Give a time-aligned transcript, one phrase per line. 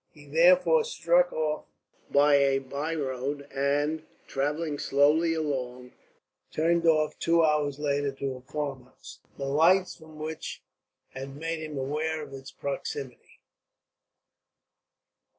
[0.09, 1.65] He therefore struck off
[2.09, 5.93] by a byroad and, travelling slowly along,
[6.51, 10.63] turned off two hours later to a farmhouse, the lights from which
[11.09, 13.41] had made him aware of its proximity.